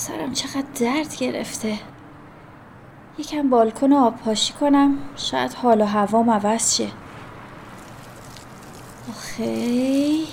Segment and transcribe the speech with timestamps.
[0.00, 1.78] سرم چقدر درد گرفته.
[3.18, 6.88] یکم بالکن آب پاشی کنم شاید حال و هوام عوض شه.
[9.10, 10.26] آخی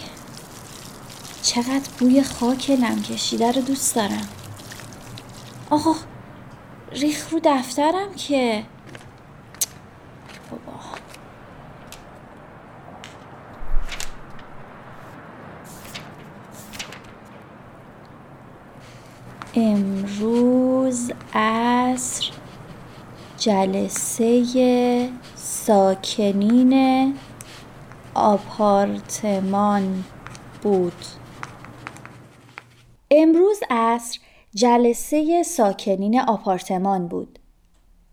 [1.41, 4.27] چقدر بوی خاک نم کشیده رو دوست دارم.
[5.69, 5.95] آقا
[6.91, 8.63] ریخ رو دفترم که
[19.59, 22.31] امروز عصر
[23.37, 27.13] جلسه ساکنین
[28.13, 30.03] آپارتمان
[30.61, 31.05] بود.
[33.11, 34.19] امروز عصر
[34.55, 37.39] جلسه ساکنین آپارتمان بود.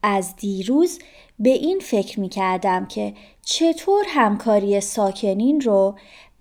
[0.03, 0.99] از دیروز
[1.39, 5.95] به این فکر می کردم که چطور همکاری ساکنین رو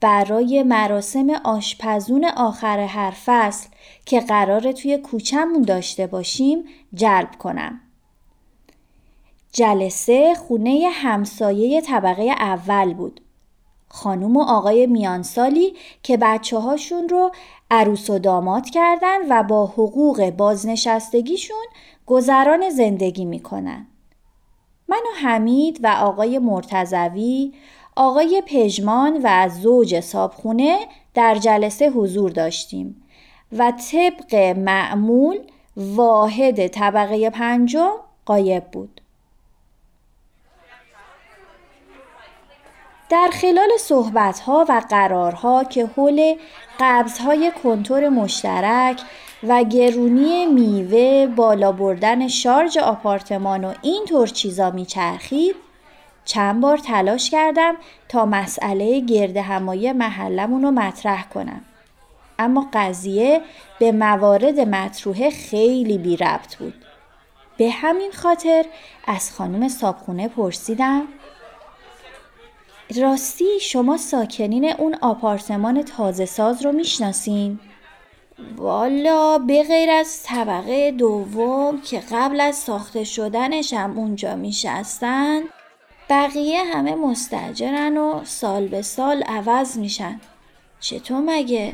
[0.03, 3.67] برای مراسم آشپزون آخر هر فصل
[4.05, 7.81] که قراره توی کوچمون داشته باشیم جلب کنم.
[9.53, 13.21] جلسه خونه همسایه طبقه اول بود.
[13.87, 15.73] خانوم و آقای میانسالی
[16.03, 17.31] که بچه هاشون رو
[17.71, 21.65] عروس و داماد کردن و با حقوق بازنشستگیشون
[22.05, 23.87] گذران زندگی می‌کنن.
[24.87, 27.53] من و حمید و آقای مرتزوی،
[27.95, 30.79] آقای پژمان و زوج صابخونه
[31.13, 33.03] در جلسه حضور داشتیم
[33.57, 35.37] و طبق معمول
[35.77, 37.91] واحد طبقه پنجم
[38.25, 39.01] قایب بود.
[43.09, 46.35] در خلال صحبتها و قرارها که حول
[46.79, 49.01] قبضهای کنتور مشترک
[49.43, 55.55] و گرونی میوه بالا بردن شارژ آپارتمان و این طور چیزا میچرخید
[56.25, 57.75] چند بار تلاش کردم
[58.09, 61.61] تا مسئله گرد همایی محلمون رو مطرح کنم.
[62.39, 63.41] اما قضیه
[63.79, 66.73] به موارد مطروحه خیلی بی ربط بود.
[67.57, 68.65] به همین خاطر
[69.07, 71.07] از خانم سابخونه پرسیدم
[73.01, 77.59] راستی شما ساکنین اون آپارتمان تازه ساز رو می‌شناسین؟
[78.57, 85.41] والا به غیر از طبقه دوم که قبل از ساخته شدنش هم اونجا میشستن؟
[86.09, 90.21] بقیه همه مستجرن و سال به سال عوض میشن
[90.79, 91.73] چطور مگه؟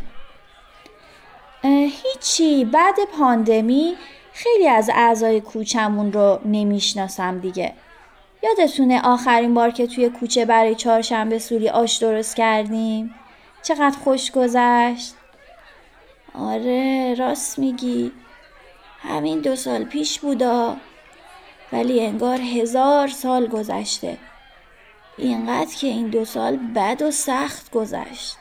[1.64, 3.96] هیچی بعد پاندمی
[4.34, 7.74] خیلی از اعضای کوچمون رو نمی‌شناسم دیگه
[8.44, 13.16] یادتونه آخرین بار که توی کوچه برای چهارشنبه سوری آش درست کردیم؟
[13.64, 15.16] چقدر خوش گذشت؟
[16.34, 18.12] آره راست میگی
[19.00, 20.78] همین دو سال پیش بودا
[21.74, 24.18] ولی انگار هزار سال گذشته.
[25.18, 28.38] اینقدر که این دو سال بد و سخت گذشت.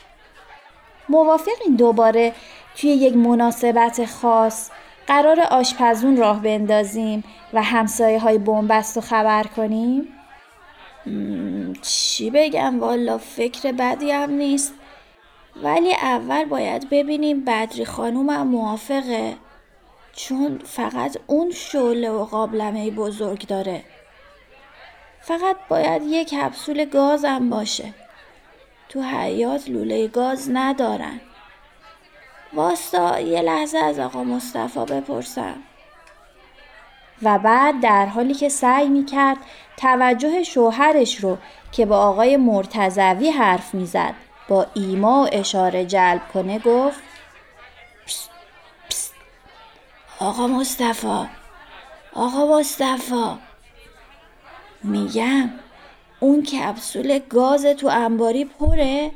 [1.08, 2.32] موافقین دوباره
[2.76, 4.70] توی یک مناسبت خاص
[5.06, 10.08] قرار آشپزون راه بندازیم و همسایه های بومبست رو خبر کنیم؟
[11.82, 14.74] چی بگم؟ والا فکر بدی هم نیست.
[15.62, 19.36] ولی اول باید ببینیم بدری خانومم موافقه.
[20.18, 23.84] چون فقط اون شعله و قابلمه بزرگ داره.
[25.20, 27.94] فقط باید یک کپسول گازم باشه.
[28.88, 31.20] تو حیات لوله گاز ندارن.
[32.52, 35.54] واستا یه لحظه از آقا مصطفی بپرسم.
[37.22, 39.38] و بعد در حالی که سعی می کرد
[39.76, 41.38] توجه شوهرش رو
[41.72, 44.14] که با آقای مرتزوی حرف می‌زد
[44.48, 47.07] با ایما و اشاره جلب کنه گفت
[50.20, 51.28] آقا مصطفی.
[52.12, 53.38] آقا مصطفی.
[54.82, 55.50] میگم
[56.20, 59.10] اون کپسول گاز تو انباری پره؟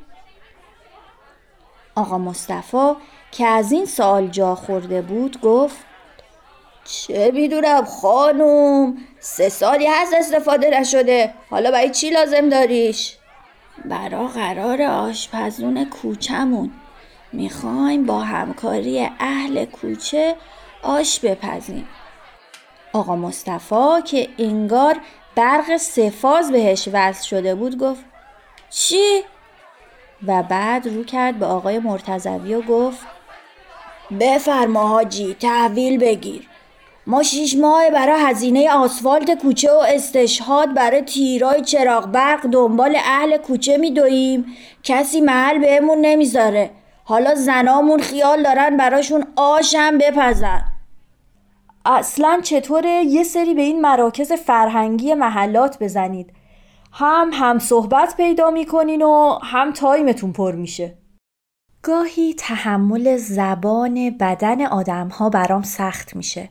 [1.94, 2.92] آقا مصطفی
[3.32, 5.76] که از این سوال جا خورده بود گفت
[6.84, 11.34] چه می‌دونم خانوم سه سالی هست استفاده نشده.
[11.50, 13.16] حالا برای چی لازم داریش؟
[13.84, 16.70] برا قرار آشپزون کوچمون
[17.32, 20.36] می‌خوایم با همکاری اهل کوچه
[20.82, 21.88] آش بپزیم.
[22.92, 24.96] آقا مصطفی که انگار
[25.34, 28.04] برق سفاز بهش وصل شده بود گفت
[28.70, 29.22] چی؟
[30.26, 33.06] و بعد رو کرد به آقای مرتزوی و گفت
[34.20, 36.48] بفرما حاجی تحویل بگیر.
[37.06, 43.36] ما شیش ماه برای هزینه آسفالت کوچه و استشهاد برای تیرای چراغ برق دنبال اهل
[43.36, 44.46] کوچه میدویم.
[44.82, 46.70] کسی محل بهمون نمی‌ذاره.
[47.04, 50.71] حالا زنامون خیال دارن براشون آشم بپزن.
[51.84, 56.32] اصلا چطوره یه سری به این مراکز فرهنگی محلات بزنید
[56.92, 60.98] هم هم صحبت پیدا می‌کنین و هم تایمتون پر میشه
[61.82, 66.50] گاهی تحمل زبان بدن آدم ها برام سخت میشه.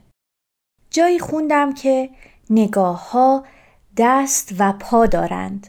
[0.89, 2.09] جایی خوندم که
[2.49, 3.45] نگاه ها
[3.97, 5.67] دست و پا دارند.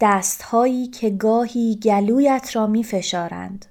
[0.00, 3.66] دست هایی که گاهی گلویت را می فشارند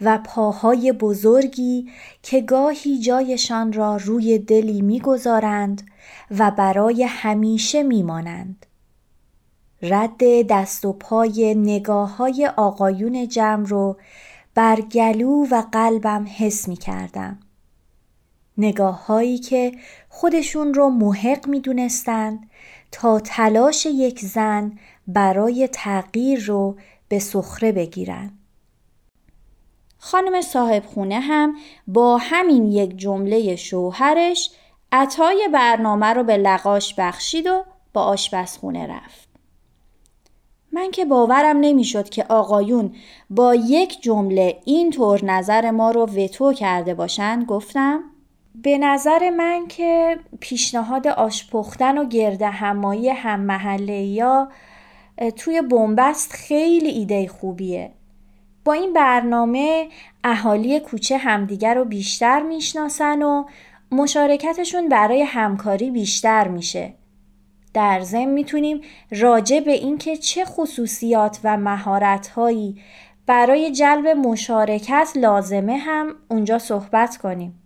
[0.00, 1.90] و پاهای بزرگی
[2.22, 5.82] که گاهی جایشان را روی دلی می‌گذارند
[6.38, 8.66] و برای همیشه میمانند.
[9.82, 13.96] رد دست و پای نگاه های آقایون جمع رو
[14.54, 17.38] بر گلو و قلبم حس می کردم.
[18.58, 19.72] نگاه هایی که
[20.08, 22.50] خودشون رو محق می دونستند
[22.92, 26.76] تا تلاش یک زن برای تغییر رو
[27.08, 28.30] به سخره بگیرن.
[30.06, 31.56] خانم صاحب خونه هم
[31.86, 34.50] با همین یک جمله شوهرش
[34.92, 39.28] عطای برنامه رو به لقاش بخشید و با آشپزخونه رفت.
[40.72, 42.94] من که باورم نمی‌شد که آقایون
[43.30, 48.00] با یک جمله اینطور نظر ما رو وتو کرده باشن گفتم
[48.54, 54.48] به نظر من که پیشنهاد آش پختن و گرده همایی هم محله یا
[55.36, 57.95] توی بنبست خیلی ایده خوبیه.
[58.66, 59.88] با این برنامه
[60.24, 63.44] اهالی کوچه همدیگر رو بیشتر می‌شناسن و
[63.92, 66.94] مشارکتشون برای همکاری بیشتر میشه.
[67.74, 68.80] در ضمن می‌تونیم
[69.10, 72.76] راجع به اینکه چه خصوصیات و مهارت‌هایی
[73.26, 77.62] برای جلب مشارکت لازمه هم اونجا صحبت کنیم.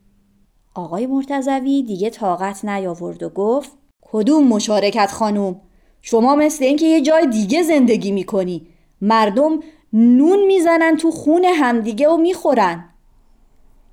[0.75, 5.61] آقای مرتزوی دیگه طاقت نیاورد و گفت کدوم مشارکت خانوم
[6.03, 8.67] شما مثل اینکه یه جای دیگه زندگی می‌کنی
[9.01, 9.61] مردم
[9.93, 12.85] نون می‌زنن تو خون همدیگه و می‌خورن.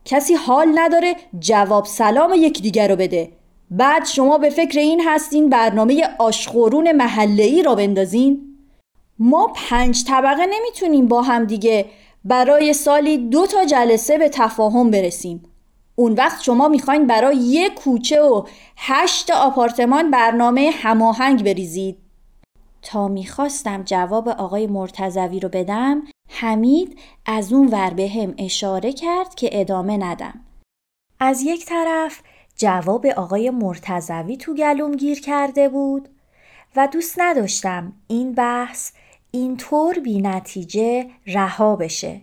[0.05, 3.31] کسی حال نداره جواب سلام یکدیگه رو بده.
[3.71, 8.57] بعد شما به فکر این هستین برنامه آشخورون محله ای را بندازین؟
[9.19, 11.85] ما پنج طبقه نمی‌تونیم با هم دیگه
[12.25, 15.43] برای سالی دو تا جلسه به تفاهم برسیم.
[15.95, 18.43] اون وقت شما می‌خواین برای یک کوچه و
[18.77, 21.97] هشت آپارتمان برنامه هماهنگ بریزید.
[22.88, 29.36] تا می‌خواستم جواب آقای مرتزوی رو بدم حمید از اون ور به هم اشاره کرد
[29.36, 30.39] که ادامه ندم.
[31.19, 32.22] از یک طرف
[32.56, 36.10] جواب آقای مرتزوی تو گلوم گیر کرده بود
[36.75, 38.92] و دوست نداشتم این بحث
[39.31, 42.22] اینطور بی نتیجه رها بشه.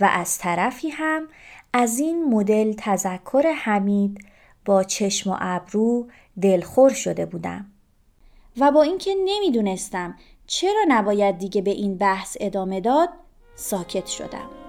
[0.00, 1.28] و از طرفی هم
[1.72, 4.24] از این مدل تذکر حمید
[4.64, 6.06] با چشم و ابرو
[6.40, 7.66] دلخور شده بودم.
[8.60, 10.16] و با اینکه نمی‌دونستم
[10.46, 13.08] چرا نباید دیگه به این بحث ادامه داد
[13.54, 14.67] ساکت شدم.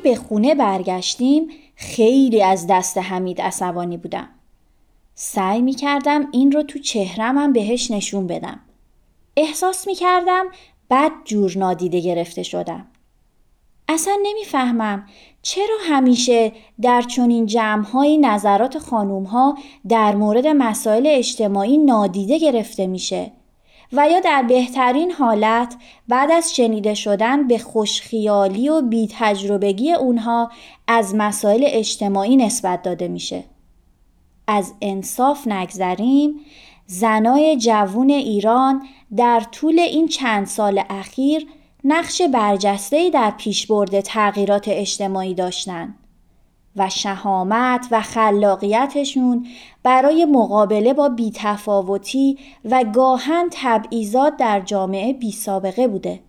[0.00, 4.28] به خونه برگشتیم خیلی از دست حمید عصبانی بودم.
[5.14, 8.60] سعی می کردم این رو تو چهرمم بهش نشون بدم.
[9.36, 10.46] احساس می کردم
[10.90, 12.86] بد جور نادیده گرفته شدم.
[13.88, 15.06] اصلا نمی‌فهمم
[15.42, 16.52] چرا همیشه
[16.82, 23.32] در چنین جمعهایی نظرات خانوم ها در مورد مسائل اجتماعی نادیده گرفته میشه
[23.92, 25.76] و یا در بهترین حالت
[26.08, 30.50] بعد از شنیده شدن به خوشخیالی و بی تجربگی اونها
[30.86, 33.44] از مسائل اجتماعی نسبت داده میشه.
[34.46, 36.40] از انصاف نگذریم
[36.86, 38.82] زنای جوون ایران
[39.16, 41.46] در طول این چند سال اخیر
[41.84, 45.99] نقش برجسته‌ای در پیشبرد تغییرات اجتماعی داشتند.
[46.80, 49.46] و شهامت و خلاقیتشون
[49.82, 56.20] برای مقابله با بیتفاوتی و گاهن تبعیضات در جامعه بی سابقه بوده.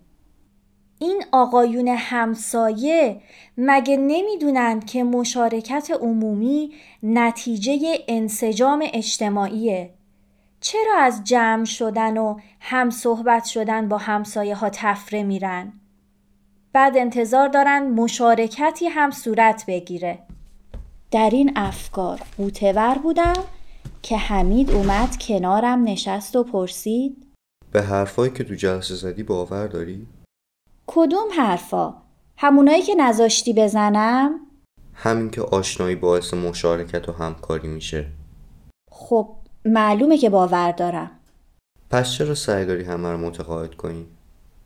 [0.98, 3.20] این آقایون همسایه
[3.58, 9.94] مگه نمی‌دونند که مشارکت عمومی نتیجه انسجام اجتماعیه؟
[10.60, 15.72] چرا از جمع شدن و هم صحبت شدن با همسایه ها تفره میرن؟
[16.72, 20.18] بعد انتظار دارن مشارکتی هم صورت بگیره.
[21.12, 23.44] در این افکار قوتور بودم
[24.02, 27.26] که حمید اومد کنارم نشست و پرسید
[27.72, 30.06] به حرفایی که تو جلسه زدی باور داری؟
[30.86, 31.94] کدوم حرفا؟
[32.36, 34.40] همونایی که نذاشتی بزنم؟
[34.94, 38.06] همین که آشنایی باعث مشارکت و همکاری میشه
[38.90, 39.28] خب
[39.64, 41.10] معلومه که باور دارم
[41.90, 44.06] پس چرا سعی داری همه رو متقاعد کنی؟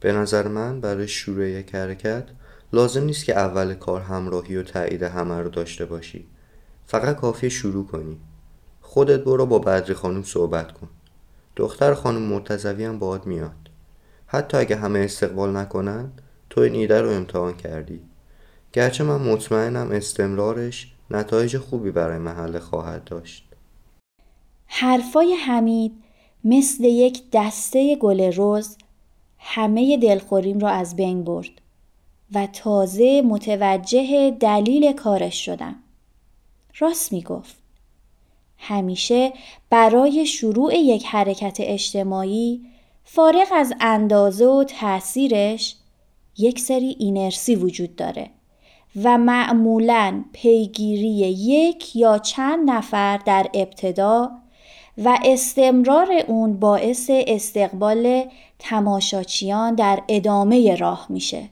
[0.01, 2.25] به نظر من برای شروع یک حرکت
[2.73, 6.27] لازم نیست که اول کار همراهی و تایید همه رو داشته باشی
[6.87, 8.17] فقط کافیه شروع کنی.
[8.81, 10.89] خودت برو با بدری خانم صحبت کن.
[11.57, 13.71] دختر خانم مرتزوی هم باهات میاد.
[14.27, 16.13] حتی اگه همه استقبال نکنن
[16.51, 18.01] تو این ایده رو امتحان کردی.
[18.73, 23.49] گرچه من مطمئنم استمرارش نتایج خوبی برای محله خواهد داشت.
[24.67, 25.93] حرفای حمید
[26.45, 28.77] مثل یک دسته گل رز
[29.39, 31.51] همه دلخوریم را از بین برد
[32.35, 35.75] و تازه متوجه دلیل کارش شدم.
[36.79, 37.57] راست می گفت.
[38.59, 39.33] همیشه
[39.71, 42.67] برای شروع یک حرکت اجتماعی
[43.05, 45.77] فارغ از اندازه و تاثیرش
[46.39, 48.31] یک سری اینرسی وجود داره
[49.03, 54.31] و معمولا پیگیری یک یا چند نفر در ابتدا
[54.99, 58.25] و استمرار اون باعث استقبال
[58.59, 61.49] تماشاچیان در ادامه راه میشه.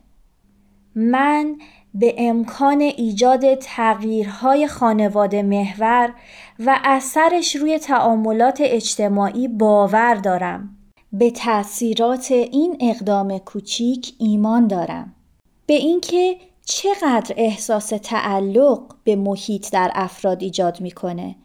[0.94, 1.56] من
[1.94, 6.14] به امکان ایجاد تغییرهای خانواده محور
[6.58, 10.76] و اثرش روی تعاملات اجتماعی باور دارم.
[11.12, 15.14] به تاثیرات این اقدام کوچیک ایمان دارم.
[15.66, 21.36] به اینکه چقدر احساس تعلق به محیط در افراد ایجاد می‌کنه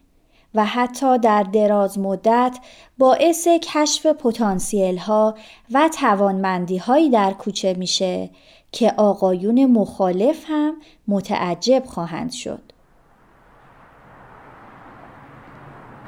[0.54, 2.58] و حتی در دراز مدت
[2.98, 5.34] باعث کشف پتانسیل ها
[5.72, 8.30] و توانمندی هایی در کوچه میشه
[8.72, 10.74] که آقایون مخالف هم
[11.08, 12.62] متعجب خواهند شد.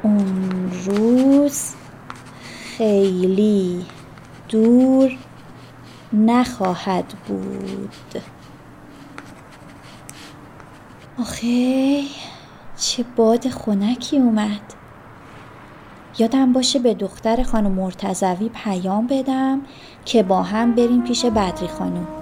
[0.03, 1.75] اون روز
[2.79, 3.87] خیلی
[4.49, 5.19] دور
[6.13, 8.23] نخواهد بود.
[11.21, 12.03] آخه
[12.77, 14.75] چه باد خنکی اومد
[16.19, 19.61] یادم باشه به دختر خانم مرتزوی پیام بدم
[20.05, 22.22] که با هم بریم پیش بدری خانم